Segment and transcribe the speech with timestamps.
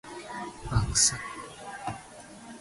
[0.69, 1.21] Bangsat!